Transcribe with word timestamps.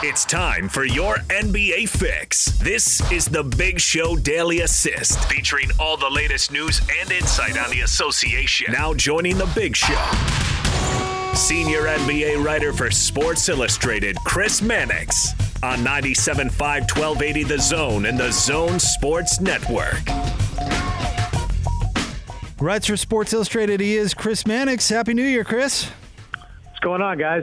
It's 0.00 0.24
time 0.24 0.68
for 0.68 0.84
your 0.84 1.16
NBA 1.26 1.88
fix. 1.88 2.56
This 2.60 3.00
is 3.10 3.24
the 3.24 3.42
Big 3.42 3.80
Show 3.80 4.14
Daily 4.14 4.60
Assist, 4.60 5.18
featuring 5.24 5.70
all 5.80 5.96
the 5.96 6.08
latest 6.08 6.52
news 6.52 6.80
and 7.00 7.10
insight 7.10 7.58
on 7.58 7.68
the 7.70 7.80
association. 7.80 8.72
Now 8.72 8.94
joining 8.94 9.36
the 9.36 9.50
Big 9.56 9.74
Show, 9.74 10.00
senior 11.34 11.86
NBA 11.86 12.44
writer 12.44 12.72
for 12.72 12.92
Sports 12.92 13.48
Illustrated, 13.48 14.16
Chris 14.24 14.62
Mannix, 14.62 15.32
on 15.64 15.78
97.5 15.78 16.52
1280 16.52 17.42
The 17.42 17.58
Zone 17.58 18.06
and 18.06 18.16
the 18.16 18.30
Zone 18.30 18.78
Sports 18.78 19.40
Network. 19.40 20.06
Writes 22.60 22.86
for 22.86 22.96
Sports 22.96 23.32
Illustrated, 23.32 23.80
he 23.80 23.96
is 23.96 24.14
Chris 24.14 24.46
Mannix. 24.46 24.88
Happy 24.88 25.12
New 25.12 25.24
Year, 25.24 25.42
Chris. 25.42 25.90
What's 26.62 26.78
going 26.78 27.02
on, 27.02 27.18
guys? 27.18 27.42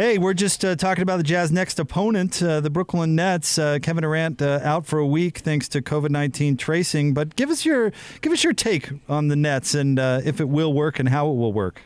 Hey, 0.00 0.16
we're 0.16 0.32
just 0.32 0.64
uh, 0.64 0.76
talking 0.76 1.02
about 1.02 1.18
the 1.18 1.22
Jazz' 1.22 1.52
next 1.52 1.78
opponent, 1.78 2.42
uh, 2.42 2.60
the 2.60 2.70
Brooklyn 2.70 3.14
Nets. 3.14 3.58
Uh, 3.58 3.78
Kevin 3.82 4.00
Durant 4.00 4.40
uh, 4.40 4.60
out 4.62 4.86
for 4.86 4.98
a 4.98 5.06
week 5.06 5.40
thanks 5.40 5.68
to 5.68 5.82
COVID 5.82 6.08
nineteen 6.08 6.56
tracing. 6.56 7.12
But 7.12 7.36
give 7.36 7.50
us 7.50 7.66
your 7.66 7.92
give 8.22 8.32
us 8.32 8.42
your 8.42 8.54
take 8.54 8.92
on 9.10 9.28
the 9.28 9.36
Nets 9.36 9.74
and 9.74 9.98
uh, 9.98 10.22
if 10.24 10.40
it 10.40 10.48
will 10.48 10.72
work 10.72 11.00
and 11.00 11.10
how 11.10 11.28
it 11.28 11.34
will 11.34 11.52
work. 11.52 11.82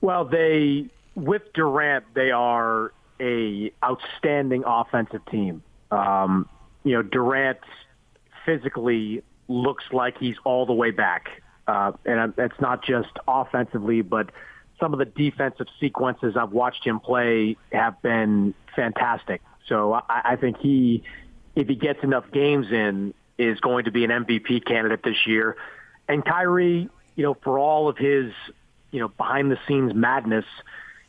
Well, 0.00 0.24
they 0.24 0.86
with 1.14 1.42
Durant, 1.52 2.06
they 2.14 2.30
are 2.30 2.94
a 3.20 3.70
outstanding 3.84 4.64
offensive 4.64 5.26
team. 5.26 5.62
Um, 5.90 6.48
you 6.84 6.94
know, 6.94 7.02
Durant 7.02 7.58
physically 8.46 9.22
looks 9.46 9.84
like 9.92 10.16
he's 10.16 10.36
all 10.42 10.64
the 10.64 10.72
way 10.72 10.90
back, 10.90 11.42
uh, 11.66 11.92
and 12.06 12.32
that's 12.34 12.58
not 12.62 12.82
just 12.82 13.10
offensively, 13.28 14.00
but 14.00 14.30
some 14.80 14.92
of 14.92 14.98
the 14.98 15.04
defensive 15.04 15.66
sequences 15.80 16.36
I've 16.36 16.52
watched 16.52 16.84
him 16.84 17.00
play 17.00 17.56
have 17.72 18.00
been 18.02 18.54
fantastic. 18.76 19.42
So 19.66 19.92
I, 19.92 20.02
I 20.08 20.36
think 20.36 20.58
he, 20.58 21.02
if 21.54 21.68
he 21.68 21.74
gets 21.74 22.02
enough 22.02 22.24
games 22.32 22.70
in, 22.70 23.14
is 23.38 23.60
going 23.60 23.84
to 23.84 23.92
be 23.92 24.04
an 24.04 24.10
MVP 24.10 24.64
candidate 24.64 25.02
this 25.04 25.26
year. 25.26 25.56
And 26.08 26.24
Kyrie, 26.24 26.88
you 27.14 27.22
know, 27.22 27.36
for 27.42 27.58
all 27.58 27.88
of 27.88 27.96
his, 27.96 28.32
you 28.90 29.00
know, 29.00 29.08
behind 29.08 29.50
the 29.50 29.58
scenes 29.68 29.94
madness, 29.94 30.44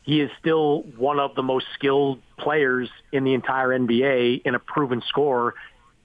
he 0.02 0.20
is 0.20 0.30
still 0.38 0.82
one 0.96 1.18
of 1.18 1.34
the 1.34 1.42
most 1.42 1.66
skilled 1.74 2.20
players 2.38 2.88
in 3.12 3.24
the 3.24 3.34
entire 3.34 3.68
NBA 3.68 4.42
and 4.44 4.54
a 4.54 4.58
proven 4.58 5.02
scorer 5.08 5.54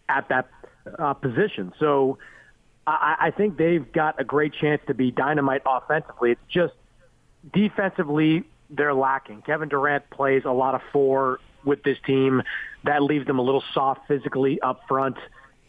at 0.09 0.29
that 0.29 0.49
uh, 0.97 1.13
position. 1.13 1.73
So 1.79 2.17
I, 2.87 3.15
I 3.19 3.31
think 3.31 3.57
they've 3.57 3.91
got 3.91 4.19
a 4.19 4.23
great 4.23 4.53
chance 4.53 4.81
to 4.87 4.93
be 4.93 5.11
dynamite 5.11 5.61
offensively. 5.65 6.31
It's 6.31 6.41
just 6.49 6.73
defensively, 7.53 8.43
they're 8.69 8.93
lacking. 8.93 9.41
Kevin 9.41 9.69
Durant 9.69 10.09
plays 10.09 10.43
a 10.45 10.51
lot 10.51 10.75
of 10.75 10.81
four 10.91 11.39
with 11.63 11.83
this 11.83 11.97
team. 12.05 12.41
That 12.83 13.03
leaves 13.03 13.25
them 13.25 13.39
a 13.39 13.41
little 13.41 13.63
soft 13.73 14.07
physically 14.07 14.59
up 14.61 14.81
front. 14.87 15.17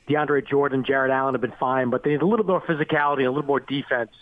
DeAndre 0.09 0.47
Jordan, 0.47 0.85
Jarrett 0.85 1.11
Allen 1.11 1.35
have 1.35 1.41
been 1.41 1.55
fine, 1.59 1.91
but 1.91 2.05
they 2.05 2.11
need 2.11 2.23
a 2.23 2.27
little 2.27 2.47
more 2.47 2.61
physicality, 2.61 3.27
a 3.27 3.31
little 3.31 3.43
more 3.43 3.61
defense 3.61 4.13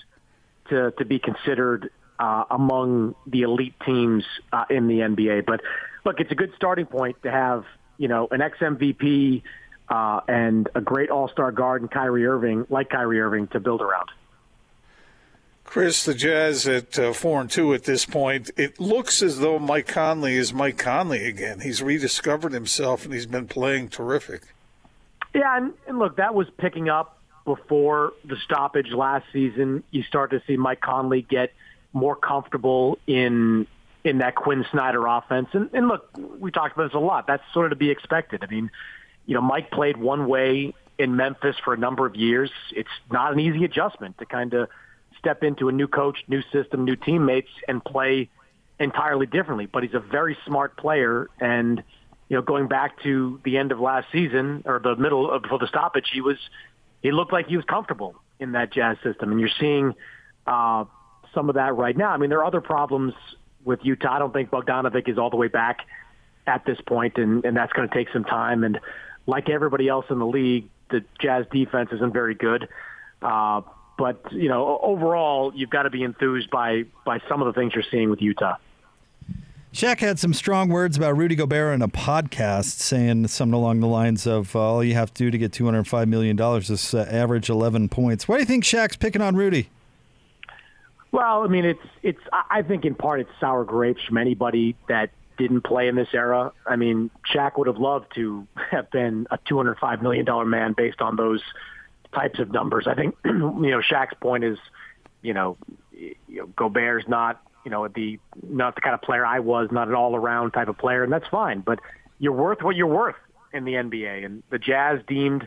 to 0.70 0.92
to 0.92 1.04
be 1.04 1.18
considered 1.18 1.90
uh, 2.18 2.44
among 2.50 3.14
the 3.26 3.42
elite 3.42 3.74
teams 3.84 4.24
uh, 4.52 4.64
in 4.70 4.86
the 4.88 5.00
NBA. 5.00 5.44
But 5.44 5.60
look, 6.04 6.20
it's 6.20 6.32
a 6.32 6.34
good 6.34 6.52
starting 6.56 6.86
point 6.86 7.22
to 7.22 7.30
have 7.30 7.64
you 7.98 8.08
know 8.08 8.28
an 8.30 8.40
ex 8.40 8.58
MVP 8.58 9.42
uh, 9.88 10.20
and 10.26 10.68
a 10.74 10.80
great 10.80 11.10
All 11.10 11.28
Star 11.28 11.52
guard 11.52 11.82
and 11.82 11.90
Kyrie 11.90 12.26
Irving, 12.26 12.66
like 12.70 12.88
Kyrie 12.90 13.20
Irving, 13.20 13.48
to 13.48 13.60
build 13.60 13.82
around. 13.82 14.08
Chris, 15.64 16.04
the 16.04 16.14
Jazz 16.14 16.68
at 16.68 16.98
uh, 16.98 17.12
four 17.12 17.40
and 17.40 17.50
two 17.50 17.74
at 17.74 17.84
this 17.84 18.06
point. 18.06 18.50
It 18.56 18.78
looks 18.78 19.22
as 19.22 19.40
though 19.40 19.58
Mike 19.58 19.88
Conley 19.88 20.34
is 20.34 20.52
Mike 20.52 20.78
Conley 20.78 21.24
again. 21.24 21.60
He's 21.60 21.82
rediscovered 21.82 22.52
himself 22.52 23.04
and 23.04 23.12
he's 23.12 23.26
been 23.26 23.48
playing 23.48 23.88
terrific. 23.88 24.42
Yeah, 25.34 25.56
and, 25.56 25.72
and 25.88 25.98
look, 25.98 26.16
that 26.16 26.34
was 26.34 26.46
picking 26.58 26.88
up 26.88 27.18
before 27.44 28.12
the 28.24 28.36
stoppage 28.44 28.90
last 28.92 29.26
season. 29.32 29.82
You 29.90 30.02
start 30.04 30.30
to 30.30 30.42
see 30.46 30.56
Mike 30.56 30.80
Conley 30.80 31.22
get 31.22 31.52
more 31.92 32.16
comfortable 32.16 32.98
in 33.06 33.66
in 34.04 34.18
that 34.18 34.34
Quin 34.34 34.66
Snyder 34.70 35.06
offense. 35.06 35.48
And, 35.52 35.70
and 35.72 35.88
look, 35.88 36.10
we 36.38 36.50
talked 36.50 36.74
about 36.74 36.88
this 36.88 36.94
a 36.94 36.98
lot. 36.98 37.26
That's 37.26 37.42
sort 37.54 37.66
of 37.66 37.70
to 37.70 37.76
be 37.76 37.90
expected. 37.90 38.44
I 38.44 38.46
mean, 38.48 38.70
you 39.24 39.34
know, 39.34 39.40
Mike 39.40 39.70
played 39.70 39.96
one 39.96 40.28
way 40.28 40.74
in 40.98 41.16
Memphis 41.16 41.56
for 41.64 41.72
a 41.72 41.78
number 41.78 42.04
of 42.04 42.14
years. 42.14 42.50
It's 42.76 42.90
not 43.10 43.32
an 43.32 43.40
easy 43.40 43.64
adjustment 43.64 44.18
to 44.18 44.26
kind 44.26 44.52
of 44.52 44.68
step 45.18 45.42
into 45.42 45.68
a 45.68 45.72
new 45.72 45.88
coach, 45.88 46.18
new 46.28 46.42
system, 46.52 46.84
new 46.84 46.96
teammates, 46.96 47.50
and 47.68 47.84
play 47.84 48.28
entirely 48.78 49.26
differently. 49.26 49.66
But 49.66 49.82
he's 49.82 49.94
a 49.94 50.00
very 50.00 50.36
smart 50.46 50.76
player, 50.76 51.28
and 51.40 51.82
you 52.28 52.36
know, 52.36 52.42
going 52.42 52.68
back 52.68 53.02
to 53.02 53.40
the 53.44 53.58
end 53.58 53.72
of 53.72 53.80
last 53.80 54.08
season 54.12 54.62
or 54.66 54.78
the 54.78 54.96
middle 54.96 55.30
of 55.30 55.42
before 55.42 55.58
the 55.58 55.66
stoppage, 55.66 56.08
he 56.12 56.20
was 56.20 56.38
he 57.02 57.12
looked 57.12 57.32
like 57.32 57.46
he 57.48 57.56
was 57.56 57.64
comfortable 57.66 58.14
in 58.40 58.52
that 58.52 58.72
Jazz 58.72 58.96
system, 59.02 59.30
and 59.30 59.40
you're 59.40 59.50
seeing 59.60 59.94
uh, 60.46 60.84
some 61.34 61.48
of 61.48 61.56
that 61.56 61.76
right 61.76 61.96
now. 61.96 62.10
I 62.10 62.16
mean, 62.16 62.30
there 62.30 62.38
are 62.38 62.46
other 62.46 62.60
problems 62.60 63.14
with 63.64 63.80
Utah. 63.82 64.14
I 64.14 64.18
don't 64.18 64.32
think 64.32 64.50
Bogdanovic 64.50 65.08
is 65.08 65.18
all 65.18 65.30
the 65.30 65.36
way 65.36 65.48
back 65.48 65.86
at 66.46 66.64
this 66.64 66.78
point, 66.86 67.18
and, 67.18 67.44
and 67.44 67.56
that's 67.56 67.72
going 67.72 67.88
to 67.88 67.94
take 67.94 68.08
some 68.12 68.24
time. 68.24 68.64
And 68.64 68.80
like 69.26 69.48
everybody 69.48 69.88
else 69.88 70.06
in 70.10 70.18
the 70.18 70.26
league, 70.26 70.68
the 70.90 71.04
Jazz 71.20 71.46
defense 71.50 71.90
isn't 71.92 72.12
very 72.12 72.34
good. 72.34 72.68
Uh, 73.22 73.62
but 73.96 74.20
you 74.32 74.48
know, 74.48 74.78
overall, 74.82 75.52
you've 75.54 75.70
got 75.70 75.82
to 75.82 75.90
be 75.90 76.02
enthused 76.02 76.50
by 76.50 76.84
by 77.04 77.20
some 77.28 77.40
of 77.42 77.46
the 77.46 77.58
things 77.58 77.74
you're 77.74 77.84
seeing 77.90 78.10
with 78.10 78.20
Utah. 78.20 78.56
Shaq 79.72 79.98
had 79.98 80.20
some 80.20 80.32
strong 80.32 80.68
words 80.68 80.96
about 80.96 81.16
Rudy 81.16 81.34
Gobert 81.34 81.74
in 81.74 81.82
a 81.82 81.88
podcast, 81.88 82.78
saying 82.78 83.26
something 83.26 83.54
along 83.54 83.80
the 83.80 83.88
lines 83.88 84.24
of 84.24 84.54
uh, 84.54 84.60
"All 84.60 84.84
you 84.84 84.94
have 84.94 85.12
to 85.14 85.24
do 85.24 85.30
to 85.32 85.38
get 85.38 85.52
205 85.52 86.06
million 86.06 86.36
dollars 86.36 86.70
is 86.70 86.94
uh, 86.94 87.06
average 87.10 87.50
11 87.50 87.88
points." 87.88 88.28
Why 88.28 88.36
do 88.36 88.40
you 88.40 88.46
think 88.46 88.62
Shaq's 88.62 88.96
picking 88.96 89.20
on 89.20 89.34
Rudy? 89.34 89.68
Well, 91.10 91.42
I 91.42 91.48
mean, 91.48 91.64
it's 91.64 91.86
it's. 92.02 92.20
I 92.32 92.62
think 92.62 92.84
in 92.84 92.94
part 92.94 93.20
it's 93.20 93.30
sour 93.40 93.64
grapes 93.64 94.02
from 94.04 94.18
anybody 94.18 94.76
that 94.88 95.10
didn't 95.38 95.62
play 95.62 95.88
in 95.88 95.96
this 95.96 96.08
era. 96.14 96.52
I 96.66 96.76
mean, 96.76 97.10
Shaq 97.34 97.58
would 97.58 97.66
have 97.66 97.78
loved 97.78 98.14
to 98.14 98.46
have 98.70 98.90
been 98.90 99.26
a 99.30 99.38
205 99.48 100.02
million 100.02 100.24
dollar 100.24 100.44
man 100.44 100.74
based 100.76 101.00
on 101.00 101.16
those 101.16 101.42
types 102.14 102.38
of 102.38 102.52
numbers. 102.52 102.86
I 102.86 102.94
think 102.94 103.16
you 103.24 103.32
know 103.32 103.80
Shaq's 103.80 104.14
point 104.20 104.44
is, 104.44 104.58
you 105.22 105.34
know, 105.34 105.56
you 105.92 106.16
know 106.28 106.46
Gobert's 106.56 107.08
not 107.08 107.42
you 107.64 107.70
know 107.70 107.88
the 107.88 108.18
not 108.42 108.74
the 108.74 108.80
kind 108.80 108.94
of 108.94 109.02
player 109.02 109.24
I 109.24 109.40
was, 109.40 109.68
not 109.70 109.88
an 109.88 109.94
all 109.94 110.14
around 110.14 110.52
type 110.52 110.68
of 110.68 110.78
player, 110.78 111.02
and 111.02 111.12
that's 111.12 111.28
fine. 111.28 111.60
But 111.60 111.80
you're 112.18 112.32
worth 112.32 112.62
what 112.62 112.76
you're 112.76 112.86
worth 112.86 113.16
in 113.52 113.64
the 113.64 113.72
NBA, 113.72 114.24
and 114.24 114.42
the 114.50 114.58
Jazz 114.58 115.00
deemed 115.06 115.42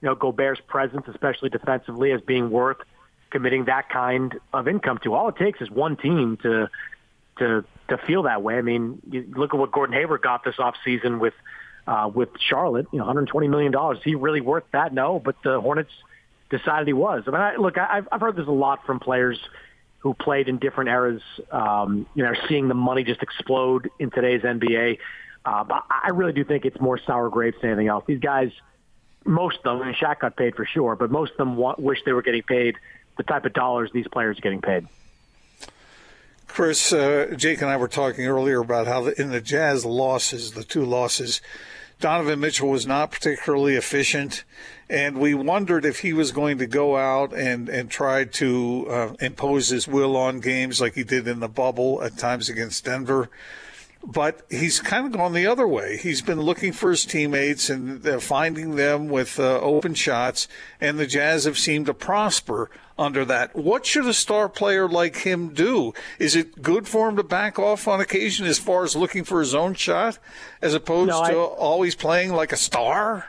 you 0.00 0.08
know 0.08 0.14
Gobert's 0.14 0.60
presence, 0.66 1.06
especially 1.08 1.48
defensively, 1.50 2.12
as 2.12 2.20
being 2.20 2.50
worth 2.50 2.78
committing 3.30 3.66
that 3.66 3.88
kind 3.88 4.38
of 4.52 4.68
income 4.68 4.98
to. 5.04 5.14
All 5.14 5.28
it 5.28 5.36
takes 5.36 5.60
is 5.60 5.70
one 5.70 5.96
team 5.96 6.36
to 6.42 6.68
to 7.38 7.64
to 7.88 7.98
feel 7.98 8.24
that 8.24 8.42
way. 8.42 8.56
I 8.56 8.62
mean, 8.62 9.00
you 9.10 9.26
look 9.36 9.54
at 9.54 9.60
what 9.60 9.72
Gordon 9.72 9.94
Hayward 9.94 10.22
got 10.22 10.44
this 10.44 10.56
off 10.58 10.74
season 10.84 11.18
with 11.18 11.34
uh, 11.86 12.10
with 12.12 12.30
Charlotte. 12.38 12.86
You 12.92 12.98
know, 12.98 13.04
120 13.04 13.48
million 13.48 13.72
dollars. 13.72 13.98
Is 13.98 14.04
he 14.04 14.14
really 14.14 14.40
worth 14.40 14.64
that? 14.72 14.92
No, 14.92 15.18
but 15.18 15.36
the 15.42 15.60
Hornets 15.60 15.92
decided 16.50 16.86
he 16.86 16.92
was. 16.92 17.24
I 17.26 17.30
mean, 17.30 17.40
I, 17.40 17.56
look, 17.56 17.78
I've, 17.78 18.08
I've 18.10 18.20
heard 18.20 18.36
this 18.36 18.46
a 18.46 18.52
lot 18.52 18.84
from 18.84 19.00
players 19.00 19.40
who 20.00 20.14
played 20.14 20.48
in 20.48 20.58
different 20.58 20.90
eras. 20.90 21.22
Um, 21.50 22.06
you 22.14 22.24
know, 22.24 22.32
seeing 22.48 22.68
the 22.68 22.74
money 22.74 23.04
just 23.04 23.22
explode 23.22 23.90
in 23.98 24.10
today's 24.10 24.42
NBA. 24.42 24.98
Uh, 25.44 25.64
but 25.64 25.84
I 25.88 26.10
really 26.10 26.32
do 26.32 26.44
think 26.44 26.64
it's 26.64 26.80
more 26.80 26.98
sour 26.98 27.30
grapes 27.30 27.58
than 27.60 27.70
anything 27.70 27.88
else. 27.88 28.04
These 28.06 28.20
guys, 28.20 28.50
most 29.24 29.58
of 29.64 29.78
them, 29.78 29.88
and 29.88 29.96
Shaq 29.96 30.20
got 30.20 30.36
paid 30.36 30.54
for 30.54 30.66
sure, 30.66 30.96
but 30.96 31.10
most 31.10 31.32
of 31.32 31.38
them 31.38 31.56
want, 31.56 31.78
wish 31.78 31.98
they 32.04 32.12
were 32.12 32.22
getting 32.22 32.42
paid 32.42 32.76
the 33.16 33.22
type 33.22 33.44
of 33.44 33.52
dollars 33.52 33.90
these 33.92 34.08
players 34.08 34.38
are 34.38 34.40
getting 34.40 34.62
paid. 34.62 34.86
Chris, 36.46 36.92
uh, 36.92 37.32
Jake 37.36 37.60
and 37.60 37.70
I 37.70 37.76
were 37.76 37.88
talking 37.88 38.26
earlier 38.26 38.60
about 38.60 38.86
how 38.86 39.02
the, 39.02 39.20
in 39.20 39.30
the 39.30 39.40
Jazz 39.40 39.84
losses, 39.84 40.52
the 40.52 40.64
two 40.64 40.84
losses, 40.84 41.40
Donovan 42.00 42.40
Mitchell 42.40 42.68
was 42.68 42.86
not 42.86 43.10
particularly 43.10 43.76
efficient, 43.76 44.44
and 44.88 45.18
we 45.18 45.34
wondered 45.34 45.84
if 45.84 46.00
he 46.00 46.12
was 46.12 46.32
going 46.32 46.58
to 46.58 46.66
go 46.66 46.96
out 46.96 47.32
and, 47.32 47.68
and 47.68 47.90
try 47.90 48.24
to 48.24 48.86
uh, 48.88 49.12
impose 49.20 49.68
his 49.68 49.86
will 49.86 50.16
on 50.16 50.40
games 50.40 50.80
like 50.80 50.94
he 50.94 51.04
did 51.04 51.28
in 51.28 51.40
the 51.40 51.48
bubble 51.48 52.02
at 52.02 52.18
times 52.18 52.48
against 52.48 52.86
Denver. 52.86 53.30
But 54.02 54.46
he's 54.48 54.80
kind 54.80 55.04
of 55.04 55.12
gone 55.12 55.34
the 55.34 55.46
other 55.46 55.68
way. 55.68 55.98
He's 55.98 56.22
been 56.22 56.40
looking 56.40 56.72
for 56.72 56.88
his 56.88 57.04
teammates 57.04 57.68
and 57.68 58.02
finding 58.22 58.76
them 58.76 59.10
with 59.10 59.38
uh, 59.38 59.60
open 59.60 59.92
shots, 59.92 60.48
and 60.80 60.98
the 60.98 61.06
Jazz 61.06 61.44
have 61.44 61.58
seemed 61.58 61.84
to 61.84 61.94
prosper 61.94 62.70
under 63.00 63.24
that. 63.24 63.56
What 63.56 63.86
should 63.86 64.06
a 64.06 64.12
star 64.12 64.48
player 64.48 64.86
like 64.86 65.16
him 65.16 65.54
do? 65.54 65.94
Is 66.18 66.36
it 66.36 66.60
good 66.60 66.86
for 66.86 67.08
him 67.08 67.16
to 67.16 67.22
back 67.22 67.58
off 67.58 67.88
on 67.88 68.00
occasion 68.00 68.46
as 68.46 68.58
far 68.58 68.84
as 68.84 68.94
looking 68.94 69.24
for 69.24 69.40
his 69.40 69.54
own 69.54 69.74
shot 69.74 70.18
as 70.60 70.74
opposed 70.74 71.08
no, 71.08 71.22
I, 71.22 71.30
to 71.30 71.38
always 71.38 71.94
playing 71.94 72.34
like 72.34 72.52
a 72.52 72.56
star? 72.56 73.26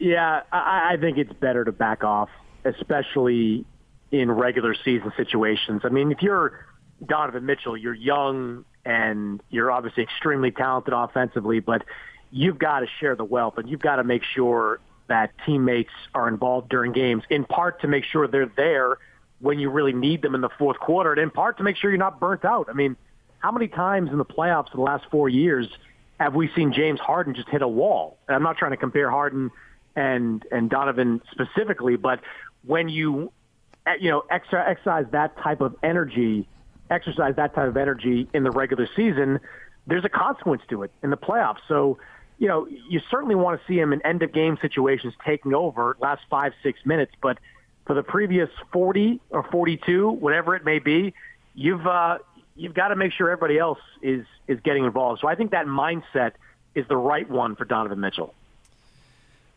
Yeah, 0.00 0.42
I, 0.50 0.94
I 0.94 0.96
think 1.00 1.18
it's 1.18 1.32
better 1.32 1.64
to 1.64 1.70
back 1.70 2.02
off, 2.02 2.30
especially 2.64 3.64
in 4.10 4.30
regular 4.30 4.74
season 4.74 5.12
situations. 5.16 5.82
I 5.84 5.88
mean, 5.88 6.10
if 6.10 6.20
you're 6.20 6.66
Donovan 7.06 7.46
Mitchell, 7.46 7.76
you're 7.76 7.94
young 7.94 8.64
and 8.84 9.40
you're 9.50 9.70
obviously 9.70 10.02
extremely 10.02 10.50
talented 10.50 10.92
offensively, 10.92 11.60
but 11.60 11.84
you've 12.32 12.58
got 12.58 12.80
to 12.80 12.86
share 12.98 13.14
the 13.14 13.24
wealth 13.24 13.56
and 13.56 13.68
you've 13.68 13.80
got 13.80 13.96
to 13.96 14.04
make 14.04 14.24
sure 14.24 14.80
that 15.06 15.30
teammates 15.46 15.92
are 16.12 16.26
involved 16.26 16.68
during 16.68 16.90
games, 16.92 17.22
in 17.30 17.44
part 17.44 17.82
to 17.82 17.88
make 17.88 18.04
sure 18.04 18.26
they're 18.26 18.50
there 18.56 18.98
when 19.42 19.58
you 19.58 19.68
really 19.68 19.92
need 19.92 20.22
them 20.22 20.34
in 20.34 20.40
the 20.40 20.48
fourth 20.48 20.78
quarter, 20.78 21.12
and 21.12 21.20
in 21.20 21.28
part 21.28 21.58
to 21.58 21.64
make 21.64 21.76
sure 21.76 21.90
you're 21.90 21.98
not 21.98 22.20
burnt 22.20 22.44
out. 22.44 22.68
I 22.70 22.74
mean, 22.74 22.96
how 23.40 23.50
many 23.50 23.66
times 23.66 24.10
in 24.10 24.18
the 24.18 24.24
playoffs 24.24 24.72
in 24.72 24.78
the 24.78 24.84
last 24.84 25.04
four 25.10 25.28
years 25.28 25.68
have 26.20 26.36
we 26.36 26.48
seen 26.54 26.72
James 26.72 27.00
Harden 27.00 27.34
just 27.34 27.48
hit 27.48 27.60
a 27.60 27.68
wall? 27.68 28.18
And 28.28 28.36
I'm 28.36 28.44
not 28.44 28.56
trying 28.56 28.70
to 28.70 28.76
compare 28.76 29.10
Harden 29.10 29.50
and 29.96 30.46
and 30.52 30.70
Donovan 30.70 31.20
specifically, 31.32 31.96
but 31.96 32.20
when 32.64 32.88
you 32.88 33.32
eh, 33.84 33.94
you 34.00 34.10
know 34.10 34.22
exercise 34.30 35.06
that 35.10 35.36
type 35.38 35.60
of 35.60 35.74
energy, 35.82 36.46
exercise 36.88 37.34
that 37.34 37.52
type 37.52 37.68
of 37.68 37.76
energy 37.76 38.28
in 38.32 38.44
the 38.44 38.52
regular 38.52 38.88
season, 38.94 39.40
there's 39.88 40.04
a 40.04 40.08
consequence 40.08 40.62
to 40.70 40.84
it 40.84 40.92
in 41.02 41.10
the 41.10 41.16
playoffs. 41.16 41.58
So, 41.66 41.98
you 42.38 42.46
know, 42.46 42.68
you 42.68 43.00
certainly 43.10 43.34
want 43.34 43.60
to 43.60 43.66
see 43.66 43.76
him 43.76 43.92
in 43.92 44.06
end 44.06 44.22
of 44.22 44.32
game 44.32 44.56
situations 44.62 45.14
taking 45.26 45.52
over 45.52 45.96
last 45.98 46.22
five 46.30 46.52
six 46.62 46.78
minutes, 46.86 47.12
but 47.20 47.38
for 47.86 47.94
the 47.94 48.02
previous 48.02 48.48
40 48.72 49.20
or 49.30 49.42
42, 49.44 50.10
whatever 50.10 50.54
it 50.54 50.64
may 50.64 50.78
be, 50.78 51.14
you've 51.54 51.86
uh, 51.86 52.18
you've 52.56 52.74
got 52.74 52.88
to 52.88 52.96
make 52.96 53.12
sure 53.12 53.30
everybody 53.30 53.58
else 53.58 53.78
is 54.02 54.24
is 54.48 54.58
getting 54.60 54.84
involved. 54.84 55.20
So 55.20 55.28
I 55.28 55.34
think 55.34 55.50
that 55.52 55.66
mindset 55.66 56.32
is 56.74 56.86
the 56.88 56.96
right 56.96 57.28
one 57.28 57.56
for 57.56 57.64
Donovan 57.64 58.00
Mitchell. 58.00 58.34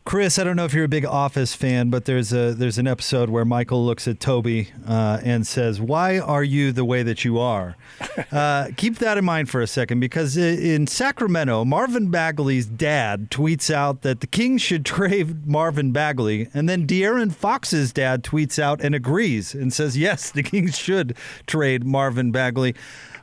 Chris, 0.06 0.38
I 0.38 0.44
don't 0.44 0.54
know 0.54 0.64
if 0.64 0.72
you're 0.72 0.84
a 0.84 0.88
big 0.88 1.04
Office 1.04 1.52
fan, 1.56 1.90
but 1.90 2.04
there's 2.04 2.32
a 2.32 2.54
there's 2.54 2.78
an 2.78 2.86
episode 2.86 3.28
where 3.28 3.44
Michael 3.44 3.84
looks 3.84 4.06
at 4.06 4.20
Toby 4.20 4.68
uh, 4.86 5.18
and 5.24 5.44
says, 5.44 5.80
"Why 5.80 6.20
are 6.20 6.44
you 6.44 6.70
the 6.70 6.84
way 6.84 7.02
that 7.02 7.24
you 7.24 7.38
are?" 7.40 7.76
Uh, 8.32 8.68
keep 8.76 8.96
that 8.96 9.18
in 9.18 9.24
mind 9.24 9.48
for 9.48 9.60
a 9.60 9.66
second, 9.66 10.00
because 10.00 10.36
in 10.36 10.86
Sacramento, 10.86 11.64
Marvin 11.64 12.10
Bagley's 12.10 12.66
dad 12.66 13.30
tweets 13.30 13.72
out 13.72 14.02
that 14.02 14.20
the 14.20 14.26
Kings 14.26 14.62
should 14.62 14.84
trade 14.86 15.46
Marvin 15.46 15.92
Bagley, 15.92 16.48
and 16.54 16.68
then 16.68 16.86
De'Aaron 16.86 17.32
Fox's 17.32 17.92
dad 17.92 18.22
tweets 18.24 18.58
out 18.58 18.80
and 18.80 18.94
agrees 18.94 19.54
and 19.54 19.72
says, 19.72 19.98
"Yes, 19.98 20.30
the 20.30 20.42
Kings 20.42 20.78
should 20.78 21.16
trade 21.46 21.84
Marvin 21.84 22.30
Bagley." 22.30 22.74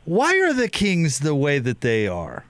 Why 0.06 0.38
are 0.40 0.54
the 0.54 0.68
Kings 0.68 1.20
the 1.20 1.36
way 1.36 1.60
that 1.60 1.82
they 1.82 2.08
are? 2.08 2.44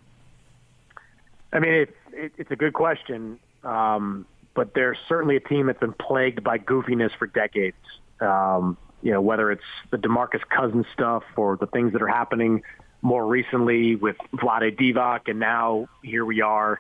I 1.52 1.60
mean, 1.60 1.74
it, 1.74 1.96
it, 2.12 2.34
it's 2.38 2.52
a 2.52 2.56
good 2.56 2.74
question. 2.74 3.40
Um, 3.64 4.26
but 4.54 4.74
they're 4.74 4.98
certainly 5.08 5.36
a 5.36 5.40
team 5.40 5.68
that's 5.68 5.80
been 5.80 5.94
plagued 5.94 6.44
by 6.44 6.60
goofiness 6.60 7.12
for 7.18 7.28
decades. 7.28 7.78
Um, 8.20 8.78
you 9.02 9.12
know, 9.12 9.22
whether 9.22 9.52
it's 9.52 9.64
the 9.92 9.98
DeMarcus 9.98 10.42
Cousins 10.50 10.86
stuff 10.94 11.24
or 11.36 11.58
the 11.58 11.68
things 11.68 11.94
that 11.94 12.02
are 12.02 12.08
happening 12.08 12.64
more 13.02 13.26
recently 13.26 13.96
with 13.96 14.16
Vlade 14.34 14.78
Divac, 14.80 15.28
and 15.28 15.40
now 15.40 15.90
here 16.04 16.24
we 16.24 16.42
are 16.42 16.80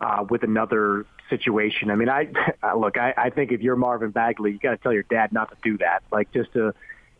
uh, 0.00 0.24
with 0.28 0.42
another 0.42 1.06
situation. 1.28 1.90
I 1.90 1.94
mean, 1.94 2.08
I 2.08 2.28
look, 2.76 2.98
I, 2.98 3.14
I 3.16 3.30
think 3.30 3.52
if 3.52 3.60
you're 3.60 3.76
Marvin 3.76 4.10
Bagley, 4.10 4.52
you 4.52 4.58
got 4.58 4.72
to 4.72 4.76
tell 4.78 4.92
your 4.92 5.04
dad 5.04 5.32
not 5.32 5.50
to 5.50 5.56
do 5.62 5.78
that. 5.78 6.02
Like, 6.10 6.32
just 6.32 6.52
to, 6.54 6.74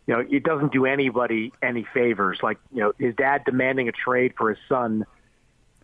you 0.05 0.13
know, 0.13 0.25
it 0.29 0.43
doesn't 0.43 0.73
do 0.73 0.85
anybody 0.85 1.53
any 1.61 1.85
favors. 1.93 2.39
Like, 2.43 2.57
you 2.73 2.81
know, 2.81 2.93
his 2.99 3.15
dad 3.15 3.43
demanding 3.45 3.87
a 3.87 3.93
trade 3.93 4.33
for 4.37 4.49
his 4.49 4.59
son 4.67 5.05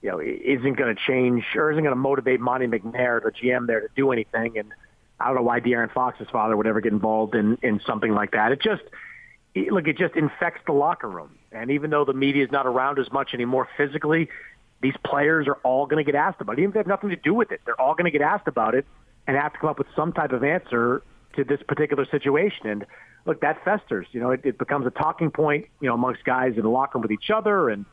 you 0.01 0.09
know, 0.09 0.19
isn't 0.19 0.73
going 0.73 0.95
to 0.95 1.01
change 1.01 1.43
or 1.55 1.71
isn't 1.71 1.83
going 1.83 1.95
to 1.95 1.99
motivate 1.99 2.39
Monte 2.39 2.67
McNair, 2.67 3.21
the 3.23 3.31
GM 3.31 3.67
there, 3.67 3.81
to 3.81 3.87
do 3.95 4.11
anything. 4.11 4.57
And 4.57 4.71
I 5.19 5.27
don't 5.27 5.35
know 5.35 5.41
why 5.41 5.59
De'Aaron 5.59 5.91
Fox's 5.91 6.27
father 6.31 6.55
would 6.55 6.67
ever 6.67 6.81
get 6.81 6.93
involved 6.93 7.35
in 7.35 7.57
in 7.63 7.81
something 7.85 8.13
like 8.13 8.31
that. 8.31 8.51
It 8.51 8.61
just 8.61 8.83
it, 9.55 9.71
look, 9.71 9.87
it 9.87 9.97
just 9.97 10.15
infects 10.15 10.61
the 10.65 10.73
locker 10.73 11.09
room. 11.09 11.37
And 11.51 11.71
even 11.71 11.89
though 11.89 12.05
the 12.05 12.13
media 12.13 12.43
is 12.43 12.51
not 12.51 12.67
around 12.67 12.99
as 12.99 13.11
much 13.11 13.33
anymore 13.33 13.67
physically, 13.77 14.29
these 14.81 14.95
players 15.03 15.47
are 15.47 15.55
all 15.63 15.87
going 15.87 16.03
to 16.03 16.09
get 16.09 16.17
asked 16.17 16.41
about 16.41 16.53
it. 16.53 16.61
Even 16.61 16.69
if 16.69 16.73
they 16.73 16.79
have 16.79 16.87
nothing 16.87 17.09
to 17.09 17.15
do 17.15 17.33
with 17.33 17.51
it, 17.51 17.61
they're 17.65 17.79
all 17.79 17.95
going 17.95 18.05
to 18.05 18.11
get 18.11 18.21
asked 18.21 18.47
about 18.47 18.75
it 18.75 18.85
and 19.25 19.35
have 19.35 19.53
to 19.53 19.59
come 19.59 19.69
up 19.69 19.77
with 19.77 19.87
some 19.95 20.13
type 20.13 20.31
of 20.31 20.43
answer 20.43 21.01
to 21.35 21.43
this 21.43 21.61
particular 21.67 22.05
situation. 22.05 22.67
And 22.67 22.85
look, 23.25 23.41
that 23.41 23.63
festers. 23.65 24.07
You 24.11 24.19
know, 24.19 24.31
it, 24.31 24.41
it 24.43 24.57
becomes 24.57 24.85
a 24.85 24.91
talking 24.91 25.31
point, 25.31 25.67
you 25.81 25.87
know, 25.87 25.95
amongst 25.95 26.23
guys 26.23 26.53
in 26.55 26.61
the 26.61 26.69
locker 26.69 26.97
room 26.97 27.01
with 27.01 27.11
each 27.11 27.31
other 27.31 27.69
and 27.69 27.85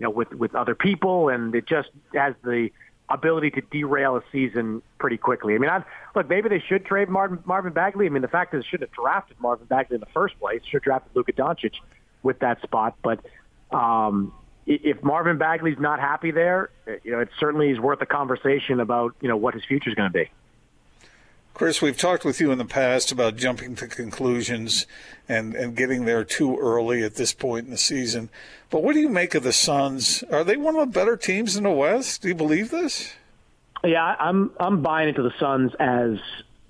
you 0.00 0.04
know, 0.04 0.10
with 0.10 0.32
with 0.32 0.54
other 0.54 0.74
people, 0.74 1.28
and 1.28 1.54
it 1.54 1.66
just 1.66 1.90
has 2.14 2.34
the 2.42 2.70
ability 3.10 3.50
to 3.50 3.60
derail 3.60 4.16
a 4.16 4.22
season 4.32 4.80
pretty 4.98 5.18
quickly. 5.18 5.54
I 5.54 5.58
mean, 5.58 5.68
I, 5.68 5.84
look, 6.16 6.26
maybe 6.28 6.48
they 6.48 6.60
should 6.60 6.86
trade 6.86 7.10
Marvin, 7.10 7.40
Marvin 7.44 7.74
Bagley. 7.74 8.06
I 8.06 8.08
mean, 8.08 8.22
the 8.22 8.28
fact 8.28 8.54
is, 8.54 8.62
they 8.62 8.68
should 8.68 8.80
have 8.80 8.92
drafted 8.92 9.38
Marvin 9.40 9.66
Bagley 9.66 9.96
in 9.96 10.00
the 10.00 10.06
first 10.14 10.40
place. 10.40 10.62
Should 10.64 10.78
have 10.78 10.82
drafted 10.84 11.14
Luka 11.14 11.32
Doncic 11.32 11.74
with 12.22 12.38
that 12.38 12.62
spot. 12.62 12.96
But 13.02 13.20
um, 13.76 14.32
if 14.66 15.02
Marvin 15.02 15.36
Bagley's 15.36 15.78
not 15.78 16.00
happy 16.00 16.30
there, 16.30 16.70
you 17.04 17.12
know, 17.12 17.20
it 17.20 17.28
certainly 17.38 17.70
is 17.70 17.78
worth 17.78 18.00
a 18.00 18.06
conversation 18.06 18.80
about 18.80 19.14
you 19.20 19.28
know 19.28 19.36
what 19.36 19.52
his 19.52 19.64
future 19.66 19.90
is 19.90 19.94
going 19.94 20.10
to 20.10 20.18
be. 20.18 20.30
Chris, 21.54 21.82
we've 21.82 21.98
talked 21.98 22.24
with 22.24 22.40
you 22.40 22.52
in 22.52 22.58
the 22.58 22.64
past 22.64 23.12
about 23.12 23.36
jumping 23.36 23.74
to 23.76 23.86
conclusions 23.86 24.86
and, 25.28 25.54
and 25.54 25.76
getting 25.76 26.04
there 26.04 26.24
too 26.24 26.56
early 26.58 27.02
at 27.02 27.16
this 27.16 27.32
point 27.34 27.66
in 27.66 27.70
the 27.70 27.78
season. 27.78 28.30
But 28.70 28.82
what 28.82 28.94
do 28.94 29.00
you 29.00 29.08
make 29.08 29.34
of 29.34 29.42
the 29.42 29.52
Suns? 29.52 30.22
Are 30.30 30.44
they 30.44 30.56
one 30.56 30.76
of 30.76 30.80
the 30.80 30.98
better 30.98 31.16
teams 31.16 31.56
in 31.56 31.64
the 31.64 31.70
West? 31.70 32.22
Do 32.22 32.28
you 32.28 32.34
believe 32.34 32.70
this? 32.70 33.12
Yeah, 33.84 34.02
I'm 34.18 34.50
I'm 34.58 34.82
buying 34.82 35.08
into 35.08 35.22
the 35.22 35.32
Suns 35.38 35.72
as 35.80 36.18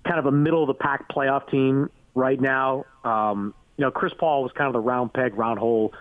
kind 0.05 0.19
of 0.19 0.27
a 0.27 0.33
middle 0.33 0.63
of 0.63 0.69
the 0.69 0.75
pack 0.75 1.09
playoff 1.09 1.51
team 1.51 1.91
right 2.15 2.41
now. 2.41 2.85
Um, 3.05 3.55
you 3.77 3.85
know, 3.85 3.91
Chris 3.91 4.13
Paul 4.19 4.43
was 4.43 4.53
kind 4.53 4.69
of 4.69 4.73
the 4.73 4.81
round 4.81 5.13
peg, 5.13 5.35
round 5.35 5.59
hole 5.59 5.93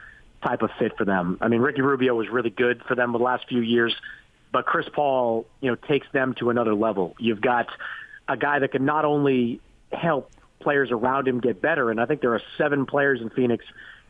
type 0.44 0.62
of 0.62 0.70
fit 0.80 0.98
for 0.98 1.06
them. 1.06 1.38
I 1.42 1.48
mean, 1.48 1.62
Ricky 1.62 1.82
Rubio 1.82 2.16
was 2.16 2.30
really 2.30 2.50
good 2.50 2.84
for 2.88 2.96
them 2.96 3.12
the 3.12 3.20
last 3.20 3.48
few 3.48 3.62
years, 3.62 3.96
but 4.52 4.66
Chris 4.66 4.88
Paul, 4.94 5.46
you 5.62 5.70
know, 5.70 5.76
takes 5.76 6.08
them 6.12 6.36
to 6.40 6.50
another 6.50 6.76
level. 6.76 7.16
You've 7.20 7.42
got 7.42 7.68
a 8.30 8.38
guy 8.38 8.60
that 8.60 8.72
can 8.72 8.86
not 8.86 9.04
only 9.06 9.60
help 9.92 10.32
players 10.60 10.92
around 10.92 11.28
him 11.28 11.40
get 11.40 11.62
better, 11.62 11.90
and 11.90 12.00
I 12.00 12.06
think 12.06 12.22
there 12.22 12.34
are 12.34 12.42
seven 12.58 12.86
players 12.86 13.22
in 13.22 13.30
Phoenix 13.30 13.66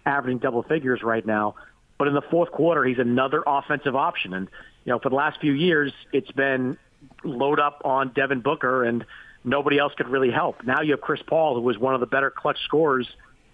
averaging 0.06 0.40
double 0.40 0.64
figures 0.64 1.02
right 1.04 1.26
now. 1.26 1.56
But 1.98 2.08
in 2.08 2.14
the 2.14 2.22
fourth 2.22 2.52
quarter, 2.52 2.84
he's 2.84 3.00
another 3.00 3.44
offensive 3.46 3.96
option. 3.96 4.34
And, 4.34 4.48
you 4.86 4.92
know, 4.92 5.00
for 5.00 5.10
the 5.10 5.16
last 5.16 5.40
few 5.42 5.54
years, 5.54 5.92
it's 6.14 6.32
been 6.32 6.78
load 7.24 7.60
up 7.60 7.82
on 7.86 8.10
Devin 8.14 8.42
Booker, 8.42 8.84
and 8.84 9.06
nobody 9.44 9.78
else 9.78 9.94
could 9.96 10.08
really 10.08 10.32
help. 10.32 10.64
Now 10.64 10.82
you 10.82 10.92
have 10.92 11.02
Chris 11.02 11.22
Paul, 11.26 11.56
who 11.56 11.62
was 11.62 11.78
one 11.78 11.94
of 11.94 12.00
the 12.00 12.08
better 12.08 12.30
clutch 12.30 12.60
scorers 12.64 13.08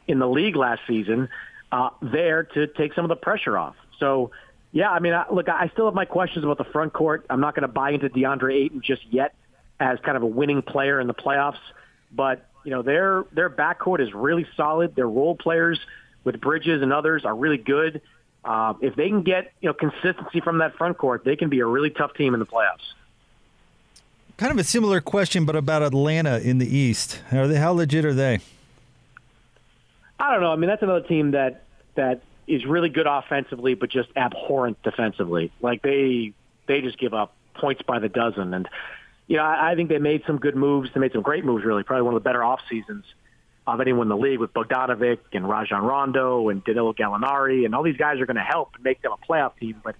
in 0.07 0.19
the 0.19 0.27
league 0.27 0.55
last 0.55 0.81
season, 0.87 1.29
uh, 1.71 1.89
there 2.01 2.43
to 2.43 2.67
take 2.67 2.93
some 2.93 3.05
of 3.05 3.09
the 3.09 3.15
pressure 3.15 3.57
off. 3.57 3.75
So, 3.99 4.31
yeah, 4.71 4.91
I 4.91 4.99
mean, 4.99 5.13
I, 5.13 5.25
look, 5.31 5.49
I 5.49 5.69
still 5.69 5.85
have 5.85 5.95
my 5.95 6.05
questions 6.05 6.43
about 6.45 6.57
the 6.57 6.65
front 6.65 6.93
court. 6.93 7.25
I'm 7.29 7.39
not 7.39 7.55
going 7.55 7.63
to 7.63 7.67
buy 7.67 7.91
into 7.91 8.09
DeAndre 8.09 8.65
Ayton 8.65 8.81
just 8.81 9.01
yet 9.09 9.33
as 9.79 9.99
kind 9.99 10.17
of 10.17 10.23
a 10.23 10.27
winning 10.27 10.61
player 10.61 10.99
in 10.99 11.07
the 11.07 11.13
playoffs. 11.13 11.59
But 12.11 12.45
you 12.63 12.71
know 12.71 12.81
their 12.81 13.25
their 13.31 13.49
backcourt 13.49 14.01
is 14.01 14.13
really 14.13 14.45
solid. 14.55 14.95
Their 14.95 15.07
role 15.07 15.35
players 15.35 15.79
with 16.23 16.41
Bridges 16.41 16.81
and 16.81 16.91
others 16.91 17.25
are 17.25 17.35
really 17.35 17.57
good. 17.57 18.01
Uh, 18.43 18.73
if 18.81 18.95
they 18.95 19.07
can 19.07 19.23
get 19.23 19.51
you 19.61 19.69
know 19.69 19.73
consistency 19.73 20.41
from 20.41 20.59
that 20.59 20.75
front 20.75 20.97
court, 20.97 21.23
they 21.23 21.35
can 21.35 21.49
be 21.49 21.59
a 21.59 21.65
really 21.65 21.89
tough 21.89 22.13
team 22.15 22.33
in 22.33 22.39
the 22.39 22.45
playoffs. 22.45 22.93
Kind 24.37 24.51
of 24.51 24.57
a 24.57 24.63
similar 24.65 24.99
question, 24.99 25.45
but 25.45 25.55
about 25.55 25.81
Atlanta 25.81 26.39
in 26.39 26.57
the 26.57 26.77
East. 26.77 27.21
Are 27.31 27.47
they 27.47 27.55
how 27.55 27.71
legit 27.71 28.03
are 28.03 28.13
they? 28.13 28.39
I 30.19 30.31
don't 30.31 30.41
know. 30.41 30.51
I 30.51 30.55
mean, 30.55 30.69
that's 30.69 30.83
another 30.83 31.07
team 31.07 31.31
that 31.31 31.63
that 31.95 32.21
is 32.47 32.65
really 32.65 32.89
good 32.89 33.07
offensively, 33.07 33.73
but 33.73 33.89
just 33.89 34.09
abhorrent 34.15 34.81
defensively. 34.83 35.51
Like 35.61 35.81
they 35.81 36.33
they 36.67 36.81
just 36.81 36.97
give 36.97 37.13
up 37.13 37.33
points 37.55 37.81
by 37.83 37.99
the 37.99 38.09
dozen, 38.09 38.53
and 38.53 38.67
you 39.27 39.37
know, 39.37 39.43
I, 39.43 39.71
I 39.71 39.75
think 39.75 39.89
they 39.89 39.97
made 39.97 40.23
some 40.27 40.37
good 40.37 40.55
moves. 40.55 40.89
They 40.93 40.99
made 40.99 41.13
some 41.13 41.21
great 41.21 41.45
moves, 41.45 41.65
really. 41.65 41.83
Probably 41.83 42.03
one 42.03 42.13
of 42.15 42.23
the 42.23 42.27
better 42.27 42.43
off 42.43 42.61
seasons 42.69 43.05
of 43.67 43.81
anyone 43.81 44.03
in 44.03 44.09
the 44.09 44.17
league 44.17 44.39
with 44.39 44.53
Bogdanovic 44.53 45.19
and 45.33 45.49
Rajon 45.49 45.83
Rondo 45.83 46.49
and 46.49 46.63
Danilo 46.63 46.93
Gallinari, 46.93 47.65
and 47.65 47.73
all 47.73 47.83
these 47.83 47.97
guys 47.97 48.19
are 48.19 48.25
going 48.25 48.35
to 48.35 48.43
help 48.43 48.73
make 48.81 49.01
them 49.01 49.11
a 49.11 49.17
playoff 49.17 49.57
team. 49.59 49.81
But 49.83 49.95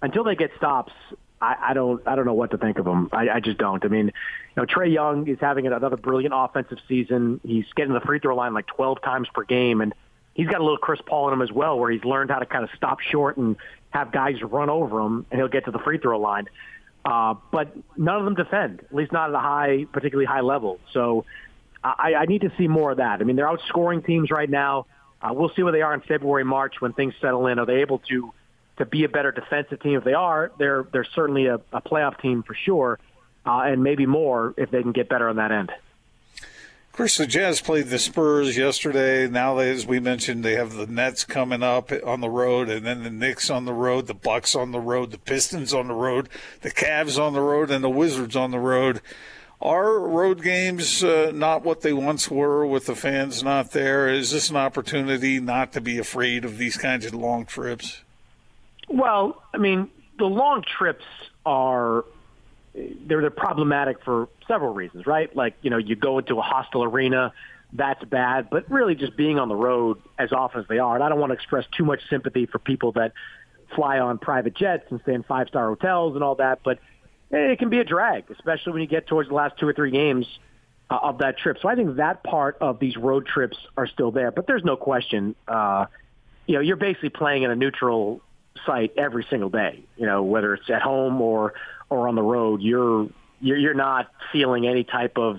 until 0.00 0.24
they 0.24 0.34
get 0.34 0.50
stops, 0.56 0.92
I, 1.40 1.56
I 1.60 1.74
don't, 1.74 2.06
I 2.06 2.16
don't 2.16 2.24
know 2.24 2.32
what 2.32 2.52
to 2.52 2.58
think 2.58 2.78
of 2.78 2.86
them. 2.86 3.10
I, 3.12 3.28
I 3.28 3.40
just 3.40 3.58
don't. 3.58 3.84
I 3.84 3.88
mean, 3.88 4.06
you 4.06 4.12
know, 4.56 4.64
Trae 4.64 4.90
Young 4.92 5.28
is 5.28 5.38
having 5.40 5.66
another 5.66 5.96
brilliant 5.96 6.34
offensive 6.36 6.78
season. 6.88 7.40
He's 7.44 7.66
getting 7.74 7.92
the 7.92 8.00
free 8.00 8.18
throw 8.18 8.34
line 8.34 8.54
like 8.54 8.66
12 8.68 9.02
times 9.02 9.28
per 9.34 9.44
game, 9.44 9.82
and 9.82 9.92
he's 10.34 10.46
got 10.46 10.60
a 10.60 10.64
little 10.64 10.78
Chris 10.78 11.00
Paul 11.04 11.28
in 11.28 11.34
him 11.34 11.42
as 11.42 11.52
well, 11.52 11.78
where 11.78 11.90
he's 11.90 12.04
learned 12.04 12.30
how 12.30 12.38
to 12.38 12.46
kind 12.46 12.64
of 12.64 12.70
stop 12.76 13.00
short 13.00 13.36
and 13.36 13.56
have 13.90 14.10
guys 14.10 14.42
run 14.42 14.70
over 14.70 15.00
him, 15.00 15.26
and 15.30 15.38
he'll 15.38 15.48
get 15.48 15.66
to 15.66 15.70
the 15.70 15.80
free 15.80 15.98
throw 15.98 16.18
line. 16.18 16.48
Uh, 17.04 17.34
but 17.50 17.76
none 17.96 18.16
of 18.16 18.24
them 18.24 18.34
defend, 18.34 18.80
at 18.80 18.94
least 18.94 19.12
not 19.12 19.28
at 19.28 19.34
a 19.34 19.40
high, 19.40 19.86
particularly 19.92 20.26
high 20.26 20.40
level. 20.40 20.78
So 20.92 21.24
I, 21.82 22.14
I 22.14 22.26
need 22.26 22.42
to 22.42 22.52
see 22.56 22.68
more 22.68 22.92
of 22.92 22.98
that. 22.98 23.20
I 23.20 23.24
mean, 23.24 23.36
they're 23.36 23.46
outscoring 23.46 24.06
teams 24.06 24.30
right 24.30 24.48
now. 24.48 24.86
Uh, 25.20 25.32
we'll 25.32 25.50
see 25.54 25.62
where 25.62 25.72
they 25.72 25.82
are 25.82 25.94
in 25.94 26.00
February, 26.00 26.44
March 26.44 26.80
when 26.80 26.92
things 26.92 27.14
settle 27.20 27.46
in. 27.46 27.58
Are 27.58 27.66
they 27.66 27.80
able 27.80 27.98
to 28.10 28.32
to 28.78 28.86
be 28.86 29.04
a 29.04 29.08
better 29.08 29.32
defensive 29.32 29.80
team? 29.80 29.96
If 29.96 30.04
they 30.04 30.14
are, 30.14 30.52
they're 30.58 30.86
they're 30.92 31.06
certainly 31.14 31.46
a, 31.46 31.56
a 31.72 31.80
playoff 31.80 32.20
team 32.20 32.42
for 32.42 32.54
sure, 32.54 32.98
uh, 33.46 33.62
and 33.62 33.82
maybe 33.82 34.06
more 34.06 34.54
if 34.56 34.70
they 34.70 34.82
can 34.82 34.92
get 34.92 35.08
better 35.08 35.28
on 35.28 35.36
that 35.36 35.52
end. 35.52 35.72
Of 36.92 36.96
course, 36.98 37.16
the 37.16 37.26
Jazz 37.26 37.62
played 37.62 37.86
the 37.86 37.98
Spurs 37.98 38.54
yesterday. 38.54 39.26
Now, 39.26 39.56
as 39.56 39.86
we 39.86 39.98
mentioned, 39.98 40.44
they 40.44 40.56
have 40.56 40.74
the 40.74 40.86
Nets 40.86 41.24
coming 41.24 41.62
up 41.62 41.90
on 42.04 42.20
the 42.20 42.28
road, 42.28 42.68
and 42.68 42.84
then 42.84 43.02
the 43.02 43.10
Knicks 43.10 43.48
on 43.48 43.64
the 43.64 43.72
road, 43.72 44.08
the 44.08 44.14
Bucks 44.14 44.54
on 44.54 44.72
the 44.72 44.78
road, 44.78 45.10
the 45.10 45.16
Pistons 45.16 45.72
on 45.72 45.88
the 45.88 45.94
road, 45.94 46.28
the 46.60 46.70
Cavs 46.70 47.18
on 47.18 47.32
the 47.32 47.40
road, 47.40 47.70
and 47.70 47.82
the 47.82 47.88
Wizards 47.88 48.36
on 48.36 48.50
the 48.50 48.58
road. 48.58 49.00
Are 49.62 50.00
road 50.00 50.42
games 50.42 51.02
uh, 51.02 51.32
not 51.34 51.64
what 51.64 51.80
they 51.80 51.94
once 51.94 52.30
were 52.30 52.66
with 52.66 52.84
the 52.84 52.94
fans 52.94 53.42
not 53.42 53.70
there? 53.70 54.10
Is 54.10 54.30
this 54.30 54.50
an 54.50 54.56
opportunity 54.56 55.40
not 55.40 55.72
to 55.72 55.80
be 55.80 55.96
afraid 55.96 56.44
of 56.44 56.58
these 56.58 56.76
kinds 56.76 57.06
of 57.06 57.14
long 57.14 57.46
trips? 57.46 58.02
Well, 58.88 59.42
I 59.54 59.56
mean, 59.56 59.88
the 60.18 60.26
long 60.26 60.62
trips 60.62 61.06
are 61.46 62.04
they're, 62.74 63.20
they're 63.20 63.30
problematic 63.30 64.02
for 64.04 64.28
several 64.48 64.72
reasons, 64.72 65.06
right? 65.06 65.34
Like, 65.34 65.54
you 65.62 65.70
know, 65.70 65.78
you 65.78 65.96
go 65.96 66.18
into 66.18 66.38
a 66.38 66.42
hostile 66.42 66.84
arena, 66.84 67.32
that's 67.72 68.04
bad, 68.04 68.48
but 68.50 68.70
really 68.70 68.94
just 68.94 69.16
being 69.16 69.38
on 69.38 69.48
the 69.48 69.56
road 69.56 69.98
as 70.18 70.32
often 70.32 70.60
as 70.60 70.68
they 70.68 70.78
are. 70.78 70.94
And 70.94 71.02
I 71.02 71.08
don't 71.08 71.18
want 71.18 71.30
to 71.30 71.34
express 71.34 71.64
too 71.76 71.84
much 71.84 72.00
sympathy 72.10 72.46
for 72.46 72.58
people 72.58 72.92
that 72.92 73.12
fly 73.74 73.98
on 73.98 74.18
private 74.18 74.54
jets 74.54 74.84
and 74.90 75.00
stay 75.02 75.14
in 75.14 75.22
five-star 75.22 75.68
hotels 75.68 76.14
and 76.14 76.22
all 76.22 76.34
that, 76.36 76.60
but 76.62 76.78
it 77.30 77.58
can 77.58 77.70
be 77.70 77.78
a 77.78 77.84
drag, 77.84 78.30
especially 78.30 78.72
when 78.72 78.82
you 78.82 78.88
get 78.88 79.06
towards 79.06 79.30
the 79.30 79.34
last 79.34 79.58
two 79.58 79.66
or 79.66 79.72
three 79.72 79.90
games 79.90 80.26
uh, 80.90 80.98
of 81.02 81.18
that 81.18 81.38
trip. 81.38 81.56
So 81.62 81.68
I 81.68 81.74
think 81.74 81.96
that 81.96 82.22
part 82.22 82.58
of 82.60 82.78
these 82.78 82.98
road 82.98 83.26
trips 83.26 83.56
are 83.74 83.86
still 83.86 84.10
there, 84.10 84.30
but 84.30 84.46
there's 84.46 84.64
no 84.64 84.76
question, 84.76 85.34
uh, 85.48 85.86
you 86.46 86.56
know, 86.56 86.60
you're 86.60 86.76
basically 86.76 87.08
playing 87.08 87.44
in 87.44 87.50
a 87.50 87.56
neutral 87.56 88.20
site 88.66 88.92
every 88.98 89.26
single 89.30 89.48
day, 89.48 89.82
you 89.96 90.04
know, 90.04 90.22
whether 90.22 90.52
it's 90.52 90.68
at 90.68 90.82
home 90.82 91.22
or 91.22 91.54
or 91.92 92.08
on 92.08 92.14
the 92.14 92.22
road, 92.22 92.62
you're 92.62 93.08
you're, 93.40 93.74
not 93.74 94.10
feeling 94.32 94.66
any 94.66 94.84
type 94.84 95.18
of 95.18 95.38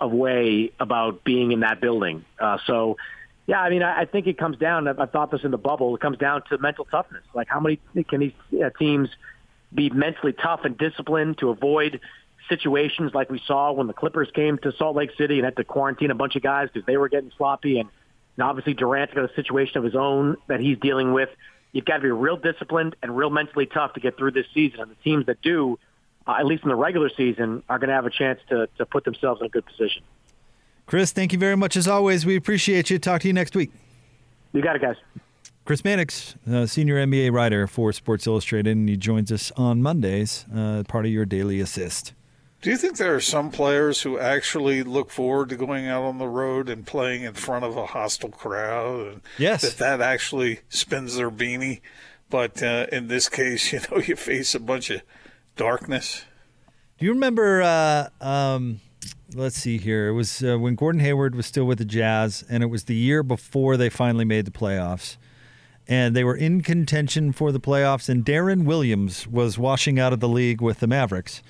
of 0.00 0.10
way 0.10 0.72
about 0.80 1.24
being 1.24 1.52
in 1.52 1.60
that 1.60 1.80
building. 1.80 2.24
Uh, 2.38 2.58
so, 2.66 2.96
yeah, 3.46 3.60
I 3.60 3.70
mean, 3.70 3.82
I, 3.82 4.02
I 4.02 4.04
think 4.06 4.26
it 4.26 4.36
comes 4.36 4.58
down. 4.58 4.88
I 4.88 5.06
thought 5.06 5.30
this 5.30 5.44
in 5.44 5.52
the 5.52 5.58
bubble. 5.58 5.94
It 5.94 6.00
comes 6.00 6.18
down 6.18 6.42
to 6.50 6.58
mental 6.58 6.84
toughness. 6.84 7.22
Like, 7.32 7.48
how 7.48 7.60
many 7.60 7.78
can 8.08 8.20
these 8.20 8.32
uh, 8.52 8.70
teams 8.78 9.08
be 9.72 9.90
mentally 9.90 10.32
tough 10.32 10.60
and 10.64 10.76
disciplined 10.76 11.38
to 11.38 11.50
avoid 11.50 12.00
situations 12.48 13.12
like 13.14 13.30
we 13.30 13.40
saw 13.46 13.72
when 13.72 13.86
the 13.86 13.92
Clippers 13.92 14.28
came 14.34 14.58
to 14.58 14.72
Salt 14.76 14.96
Lake 14.96 15.10
City 15.16 15.36
and 15.36 15.44
had 15.44 15.56
to 15.56 15.64
quarantine 15.64 16.10
a 16.10 16.14
bunch 16.14 16.36
of 16.36 16.42
guys 16.42 16.68
because 16.72 16.86
they 16.86 16.96
were 16.96 17.08
getting 17.08 17.30
sloppy, 17.36 17.78
and, 17.78 17.88
and 18.36 18.44
obviously 18.44 18.74
Durant's 18.74 19.14
got 19.14 19.30
a 19.30 19.34
situation 19.34 19.78
of 19.78 19.84
his 19.84 19.94
own 19.94 20.36
that 20.48 20.60
he's 20.60 20.78
dealing 20.78 21.12
with. 21.12 21.30
You've 21.72 21.84
got 21.84 21.96
to 21.96 22.02
be 22.02 22.10
real 22.10 22.36
disciplined 22.36 22.96
and 23.02 23.16
real 23.16 23.30
mentally 23.30 23.66
tough 23.66 23.94
to 23.94 24.00
get 24.00 24.16
through 24.16 24.32
this 24.32 24.46
season, 24.52 24.80
and 24.80 24.90
the 24.90 24.96
teams 25.02 25.26
that 25.26 25.40
do 25.42 25.78
uh, 26.26 26.36
at 26.38 26.46
least 26.46 26.62
in 26.62 26.68
the 26.68 26.74
regular 26.74 27.10
season, 27.16 27.62
are 27.68 27.78
going 27.78 27.88
to 27.88 27.94
have 27.94 28.06
a 28.06 28.10
chance 28.10 28.40
to, 28.48 28.68
to 28.78 28.86
put 28.86 29.04
themselves 29.04 29.40
in 29.40 29.46
a 29.46 29.50
good 29.50 29.66
position. 29.66 30.02
Chris, 30.86 31.12
thank 31.12 31.32
you 31.32 31.38
very 31.38 31.56
much 31.56 31.76
as 31.76 31.88
always. 31.88 32.26
We 32.26 32.36
appreciate 32.36 32.90
you. 32.90 32.98
Talk 32.98 33.22
to 33.22 33.28
you 33.28 33.32
next 33.32 33.56
week. 33.56 33.70
You 34.52 34.62
got 34.62 34.76
it, 34.76 34.82
guys. 34.82 34.96
Chris 35.64 35.82
Mannix, 35.82 36.34
uh, 36.50 36.66
senior 36.66 36.96
NBA 36.96 37.32
writer 37.32 37.66
for 37.66 37.90
Sports 37.92 38.26
Illustrated, 38.26 38.76
and 38.76 38.86
he 38.86 38.98
joins 38.98 39.32
us 39.32 39.50
on 39.56 39.80
Mondays, 39.80 40.44
uh, 40.54 40.82
part 40.86 41.06
of 41.06 41.10
your 41.10 41.24
daily 41.24 41.58
assist. 41.58 42.12
Do 42.60 42.70
you 42.70 42.76
think 42.76 42.96
there 42.96 43.14
are 43.14 43.20
some 43.20 43.50
players 43.50 44.02
who 44.02 44.18
actually 44.18 44.82
look 44.82 45.10
forward 45.10 45.50
to 45.50 45.56
going 45.56 45.86
out 45.86 46.02
on 46.02 46.18
the 46.18 46.28
road 46.28 46.68
and 46.70 46.86
playing 46.86 47.22
in 47.22 47.34
front 47.34 47.64
of 47.64 47.76
a 47.76 47.86
hostile 47.86 48.30
crowd? 48.30 49.06
And 49.06 49.20
yes. 49.38 49.62
That 49.62 49.76
that 49.78 50.00
actually 50.00 50.60
spins 50.68 51.16
their 51.16 51.30
beanie. 51.30 51.80
But 52.30 52.62
uh, 52.62 52.86
in 52.90 53.08
this 53.08 53.28
case, 53.28 53.72
you 53.72 53.80
know, 53.90 53.98
you 53.98 54.16
face 54.16 54.54
a 54.54 54.60
bunch 54.60 54.90
of 54.90 55.02
darkness. 55.56 56.24
Do 56.98 57.06
you 57.06 57.12
remember? 57.12 57.62
Uh, 57.62 58.08
um, 58.20 58.80
let's 59.34 59.56
see 59.56 59.78
here. 59.78 60.08
It 60.08 60.12
was 60.12 60.42
uh, 60.42 60.56
when 60.58 60.74
Gordon 60.76 61.00
Hayward 61.00 61.34
was 61.34 61.46
still 61.46 61.64
with 61.64 61.78
the 61.78 61.84
Jazz, 61.84 62.44
and 62.48 62.62
it 62.62 62.66
was 62.66 62.84
the 62.84 62.94
year 62.94 63.22
before 63.22 63.76
they 63.76 63.90
finally 63.90 64.24
made 64.24 64.44
the 64.44 64.50
playoffs. 64.50 65.16
And 65.86 66.16
they 66.16 66.24
were 66.24 66.36
in 66.36 66.62
contention 66.62 67.32
for 67.32 67.52
the 67.52 67.60
playoffs, 67.60 68.08
and 68.08 68.24
Deron 68.24 68.64
Williams 68.64 69.26
was 69.26 69.58
washing 69.58 69.98
out 69.98 70.12
of 70.14 70.20
the 70.20 70.28
league 70.28 70.62
with 70.62 70.80
the 70.80 70.86
Mavericks. 70.86 71.42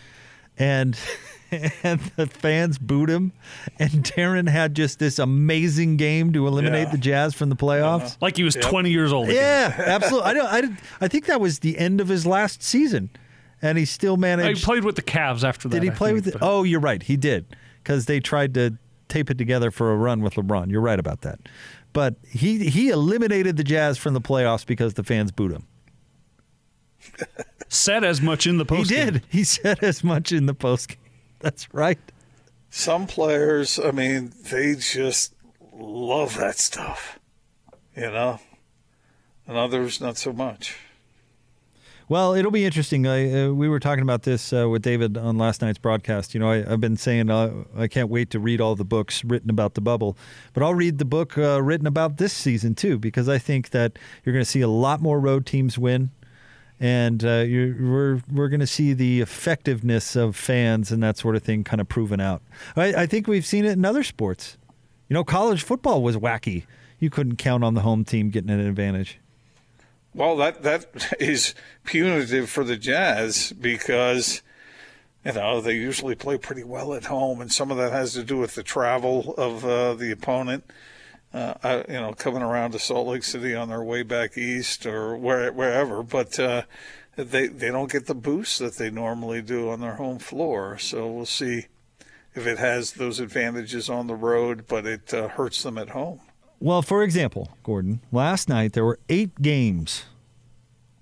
And 0.59 0.99
and 1.85 2.01
the 2.17 2.27
fans 2.27 2.79
booed 2.79 3.11
him. 3.11 3.33
And 3.79 3.91
Deron 4.05 4.49
had 4.49 4.75
just 4.75 4.99
this 4.99 5.19
amazing 5.21 5.97
game 5.99 6.33
to 6.33 6.47
eliminate 6.49 6.87
Yeah. 6.89 6.93
the 6.93 6.99
Jazz 6.99 7.35
from 7.35 7.49
the 7.49 7.55
playoffs. 7.57 8.03
Uh-huh. 8.07 8.17
Like 8.23 8.37
he 8.37 8.43
was 8.45 8.55
20 8.57 8.91
years 8.91 9.13
old. 9.13 9.29
again. 9.29 9.37
Yeah, 9.77 9.85
absolutely. 9.87 10.31
I 10.31 10.35
don't. 10.35 10.47
I, 10.47 10.79
I 11.05 11.09
think 11.09 11.27
that 11.27 11.41
was 11.41 11.61
the 11.61 11.79
end 11.79 12.01
of 12.01 12.09
his 12.09 12.27
last 12.27 12.61
season, 12.63 13.11
and 13.63 13.79
he 13.79 13.85
still 13.85 14.17
managed. 14.17 14.59
He 14.59 14.65
played 14.65 14.85
with 14.85 14.97
the 14.97 15.03
Cavs 15.03 15.45
after 15.45 15.69
that. 15.69 15.81
did 15.81 15.83
he 15.83 15.91
play 15.91 16.11
think, 16.11 16.25
with? 16.25 16.35
The, 16.35 16.39
but- 16.39 16.47
oh, 16.47 16.63
you're 16.63 16.81
right. 16.81 17.03
He 17.03 17.17
did 17.17 17.57
because 17.83 18.07
they 18.07 18.21
tried 18.21 18.55
to 18.55 18.77
tape 19.09 19.31
it 19.31 19.39
together 19.39 19.71
for 19.71 19.93
a 19.93 19.97
run 19.97 20.23
with 20.23 20.35
LeBron. 20.35 20.71
You're 20.71 20.81
right 20.81 20.99
about 20.99 21.21
that. 21.23 21.39
But 21.93 22.17
he 22.29 22.69
he 22.69 22.89
eliminated 22.91 23.57
the 23.57 23.65
Jazz 23.65 23.99
from 23.99 24.15
the 24.15 24.21
playoffs 24.21 24.67
because 24.67 24.95
the 24.95 25.05
fans 25.05 25.31
booed 25.31 25.53
him. 25.53 25.67
Said 27.69 28.05
as 28.05 28.21
much 28.21 28.47
in 28.47 28.59
the 28.59 28.65
post. 28.65 28.91
He 28.91 28.97
did. 28.97 29.23
He 29.29 29.45
said 29.45 29.83
as 29.83 30.05
much 30.05 30.33
in 30.33 30.47
the 30.47 30.55
post. 30.55 30.97
That's 31.41 31.73
right. 31.75 31.99
Some 32.71 33.07
players, 33.07 33.79
I 33.79 33.91
mean, 33.91 34.33
they 34.51 34.75
just 34.75 35.35
love 35.73 36.37
that 36.37 36.59
stuff, 36.59 37.19
you 37.97 38.11
know, 38.11 38.41
and 39.47 39.57
others 39.57 40.01
not 40.01 40.17
so 40.17 40.33
much. 40.33 40.77
Well, 42.07 42.35
it'll 42.35 42.51
be 42.51 42.67
interesting. 42.67 43.07
I, 43.07 43.47
uh, 43.47 43.53
we 43.53 43.67
were 43.67 43.81
talking 43.81 44.03
about 44.03 44.25
this 44.25 44.53
uh, 44.53 44.69
with 44.69 44.83
David 44.83 45.17
on 45.17 45.39
last 45.39 45.63
night's 45.63 45.79
broadcast. 45.79 46.35
You 46.35 46.41
know, 46.41 46.51
I, 46.51 46.71
I've 46.71 46.81
been 46.81 46.99
saying 46.99 47.31
uh, 47.31 47.65
I 47.75 47.89
can't 47.89 48.11
wait 48.11 48.29
to 48.31 48.39
read 48.39 48.61
all 48.61 48.77
the 48.77 48.85
books 48.85 49.25
written 49.25 49.49
about 49.49 49.73
the 49.73 49.81
bubble, 49.81 50.19
but 50.53 50.63
I'll 50.63 50.75
read 50.75 50.99
the 50.99 51.07
book 51.07 51.39
uh, 51.39 51.63
written 51.63 51.87
about 51.87 52.19
this 52.19 52.35
season 52.35 52.75
too, 52.75 52.99
because 52.99 53.27
I 53.27 53.39
think 53.39 53.71
that 53.71 53.99
you're 54.23 54.35
going 54.35 54.45
to 54.45 54.51
see 54.51 54.61
a 54.61 54.69
lot 54.69 55.01
more 55.01 55.19
road 55.19 55.47
teams 55.47 55.79
win, 55.79 56.11
and 56.79 57.25
uh, 57.25 57.45
we're 57.49 58.21
we're 58.31 58.49
going 58.51 58.61
to 58.61 58.67
see 58.67 58.93
the 58.93 59.23
effectiveness 59.23 60.15
of 60.15 60.37
fans 60.37 60.93
and 60.93 61.03
that 61.03 61.17
sort 61.17 61.37
of 61.37 61.43
thing 61.43 61.65
kind 61.65 61.81
of 61.81 61.89
proven 61.89 62.21
out. 62.21 62.43
I, 62.77 62.95
I 62.95 63.07
think 63.07 63.27
we've 63.27 63.47
seen 63.47 63.65
it 63.65 63.73
in 63.73 63.85
other 63.87 64.03
sports. 64.03 64.59
You 65.09 65.15
know, 65.15 65.25
college 65.25 65.63
football 65.63 66.03
was 66.03 66.19
wacky. 66.19 66.67
You 66.99 67.09
couldn't 67.09 67.37
count 67.37 67.65
on 67.65 67.73
the 67.73 67.81
home 67.81 68.05
team 68.05 68.29
getting 68.29 68.51
an 68.51 68.61
advantage. 68.61 69.21
Well, 70.15 70.37
that 70.37 70.63
that 70.63 71.15
is 71.21 71.55
punitive 71.85 72.49
for 72.49 72.63
the 72.65 72.77
Jazz 72.77 73.53
because 73.53 74.43
you 75.25 75.33
know 75.33 75.61
they 75.61 75.75
usually 75.75 76.15
play 76.15 76.39
pretty 76.39 76.65
well 76.65 76.95
at 76.95 77.07
home, 77.07 77.41
and 77.41 77.53
some 77.53 77.71
of 77.71 77.77
that 77.79 77.93
has 77.93 78.15
to 78.15 78.23
do 78.23 78.39
with 78.39 78.55
the 78.55 78.63
travel 78.63 79.35
of 79.37 79.65
uh, 79.65 79.95
the 79.95 80.13
opponent. 80.13 80.65
Uh, 81.33 81.83
you 81.89 81.95
know, 81.95 82.13
coming 82.13 82.43
around 82.43 82.71
to 82.71 82.79
Salt 82.79 83.09
Lake 83.09 83.25
City 83.25 83.57
on 83.57 83.69
their 83.69 83.83
way 83.83 84.05
back 84.05 84.39
east 84.39 84.87
or 84.87 85.17
where, 85.17 85.53
wherever, 85.53 86.05
but 86.05 86.39
uh, 86.39 86.63
they 87.17 87.49
they 87.49 87.73
don't 87.73 87.91
get 87.91 88.07
the 88.07 88.15
boost 88.15 88.61
that 88.61 88.77
they 88.77 88.89
normally 88.89 89.43
do 89.43 89.69
on 89.69 89.81
their 89.81 89.97
home 89.97 90.21
floor. 90.21 90.79
So 90.79 91.11
we'll 91.11 91.27
see 91.27 91.67
if 92.37 92.47
it 92.47 92.59
has 92.59 92.93
those 92.93 93.19
advantages 93.19 93.91
on 93.91 94.07
the 94.07 94.15
road, 94.15 94.67
but 94.69 94.87
it 94.87 95.13
uh, 95.13 95.27
hurts 95.27 95.65
them 95.65 95.77
at 95.77 95.91
home. 95.91 96.21
Well, 96.65 96.81
for 96.81 97.03
example, 97.03 97.51
Gordon, 97.63 98.01
last 98.11 98.49
night 98.49 98.73
there 98.73 98.87
were 98.87 98.99
eight 99.11 99.43
games, 99.43 100.05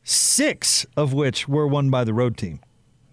six 0.02 0.84
of 0.96 1.12
which 1.12 1.46
were 1.46 1.68
won 1.68 1.88
by 1.88 2.02
the 2.02 2.12
road 2.12 2.36
team. 2.36 2.58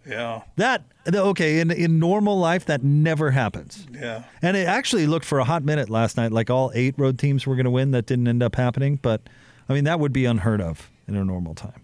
Yeah, 0.08 0.42
That 0.56 0.86
okay 1.14 1.60
in 1.60 1.70
in 1.70 2.00
normal 2.00 2.40
life 2.40 2.66
that 2.66 2.84
never 2.84 3.30
happens. 3.30 3.86
yeah. 3.94 4.24
And 4.42 4.58
it 4.58 4.68
actually 4.68 5.06
looked 5.06 5.26
for 5.26 5.38
a 5.38 5.44
hot 5.44 5.64
minute 5.64 5.92
last 5.92 6.18
night 6.18 6.32
like 6.32 6.50
all 6.50 6.72
eight 6.74 6.96
road 6.98 7.20
teams 7.20 7.46
were 7.46 7.54
going 7.56 7.66
to 7.66 7.70
win. 7.72 7.92
That 7.92 8.08
didn't 8.08 8.28
end 8.28 8.42
up 8.42 8.56
happening, 8.56 8.96
but 9.00 9.22
I 9.70 9.74
mean 9.76 9.84
that 9.84 10.00
would 10.00 10.12
be 10.12 10.26
unheard 10.26 10.60
of 10.62 10.90
in 11.08 11.16
a 11.16 11.24
normal 11.24 11.54
time. 11.54 11.82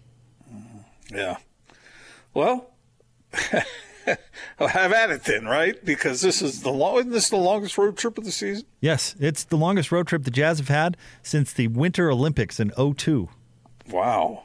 Mm-hmm. 0.52 1.16
Yeah. 1.16 1.36
Well, 2.34 2.70
have 4.58 4.92
at 4.92 5.10
it 5.10 5.24
then, 5.24 5.46
right? 5.46 5.82
Because 5.84 6.20
this 6.20 6.42
is 6.42 6.62
the 6.62 6.70
long, 6.70 6.98
isn't 6.98 7.10
this 7.10 7.28
the 7.28 7.36
longest 7.36 7.76
road 7.78 7.96
trip 7.96 8.18
of 8.18 8.24
the 8.24 8.32
season? 8.32 8.64
Yes, 8.80 9.14
it's 9.18 9.44
the 9.44 9.56
longest 9.56 9.90
road 9.92 10.06
trip 10.06 10.24
the 10.24 10.30
Jazz 10.30 10.58
have 10.58 10.68
had 10.68 10.96
since 11.22 11.52
the 11.52 11.68
Winter 11.68 12.10
Olympics 12.10 12.60
in 12.60 12.70
02. 12.70 13.28
Wow. 13.90 14.44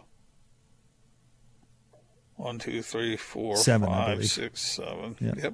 One, 2.36 2.58
two, 2.58 2.82
three, 2.82 3.18
four, 3.18 3.56
Seven, 3.56 3.88
five, 3.88 4.26
seven. 4.28 5.16
Yep. 5.20 5.54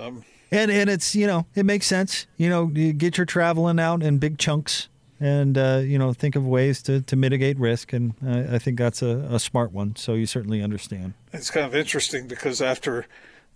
Um, 0.00 0.24
And 0.50 0.70
and 0.70 0.88
it's 0.88 1.14
you 1.14 1.26
know 1.26 1.44
it 1.54 1.66
makes 1.66 1.86
sense. 1.86 2.26
You 2.38 2.48
know 2.48 2.70
you 2.72 2.92
get 2.94 3.18
your 3.18 3.26
traveling 3.26 3.78
out 3.78 4.02
in 4.02 4.16
big 4.18 4.38
chunks, 4.38 4.88
and 5.20 5.56
uh, 5.56 5.80
you 5.82 5.98
know 5.98 6.12
think 6.12 6.36
of 6.36 6.46
ways 6.46 6.82
to, 6.82 7.00
to 7.02 7.16
mitigate 7.16 7.58
risk, 7.58 7.92
and 7.92 8.14
I, 8.26 8.56
I 8.56 8.58
think 8.58 8.78
that's 8.78 9.02
a, 9.02 9.28
a 9.30 9.38
smart 9.38 9.72
one. 9.72 9.96
So 9.96 10.14
you 10.14 10.26
certainly 10.26 10.62
understand. 10.62 11.14
it's 11.32 11.50
kind 11.50 11.66
of 11.66 11.74
interesting 11.74 12.26
because 12.26 12.60
after 12.60 13.06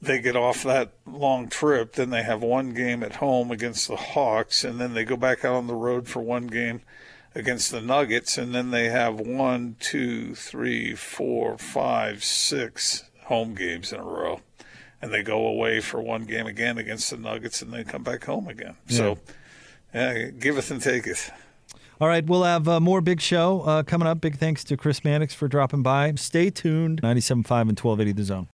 they 0.03 0.21
get 0.21 0.35
off 0.37 0.63
that 0.63 0.93
long 1.07 1.49
trip, 1.49 1.93
then 1.93 2.11
they 2.11 2.23
have 2.23 2.43
one 2.43 2.73
game 2.73 3.03
at 3.03 3.17
home 3.17 3.51
against 3.51 3.87
the 3.89 3.97
Hawks, 3.97 4.65
and 4.65 4.81
then 4.81 4.95
they 4.95 5.05
go 5.05 5.17
back 5.17 5.45
out 5.45 5.55
on 5.55 5.67
the 5.67 5.75
road 5.75 6.09
for 6.09 6.21
one 6.21 6.47
game 6.47 6.81
against 7.35 7.71
the 7.71 7.81
Nuggets, 7.83 8.39
and 8.39 8.55
then 8.55 8.71
they 8.71 8.89
have 8.89 9.21
one, 9.21 9.77
two, 9.79 10.35
three, 10.35 10.95
four, 10.95 11.59
five, 11.59 12.25
six 12.25 13.05
home 13.25 13.55
games 13.55 13.93
in 13.93 14.01
a 14.01 14.05
row. 14.05 14.41
and 15.03 15.13
they 15.13 15.23
go 15.23 15.47
away 15.47 15.81
for 15.81 16.01
one 16.01 16.25
game 16.25 16.47
again 16.47 16.77
against 16.77 17.11
the 17.11 17.17
Nuggets, 17.17 17.63
and 17.63 17.73
then 17.73 17.85
come 17.85 18.03
back 18.03 18.25
home 18.25 18.49
again. 18.49 18.77
So, 18.89 19.19
yeah, 19.95 20.29
giveth 20.31 20.71
and 20.71 20.83
taketh. 20.83 21.31
All 22.01 22.09
right, 22.09 22.25
we'll 22.25 22.45
have 22.45 22.67
uh, 22.67 22.81
more 22.81 23.03
big 23.03 23.21
show 23.21 23.61
uh, 23.61 23.83
coming 23.83 24.09
up. 24.09 24.23
Big 24.23 24.39
thanks 24.39 24.65
to 24.65 24.77
Chris 24.79 25.05
Mannix 25.05 25.35
for 25.35 25.49
dropping 25.49 25.83
by. 25.83 26.15
Stay 26.15 26.49
tuned. 26.49 27.03
97.5 27.03 27.29
and 27.69 27.79
1280 27.79 28.13
The 28.13 28.25
Zone. 28.25 28.49